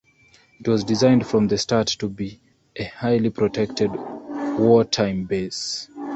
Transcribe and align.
It 0.59 0.67
was 0.67 0.83
designed 0.83 1.27
from 1.27 1.47
the 1.47 1.59
start 1.59 1.85
to 1.99 2.07
be 2.09 2.39
a 2.75 2.85
highly 2.85 3.29
protected 3.29 3.91
wartime 3.93 5.25
base. 5.25 5.89